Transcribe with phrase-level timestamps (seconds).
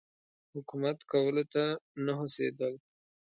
[0.53, 1.63] حکومت کولو ته
[2.05, 2.73] نه هوسېدل.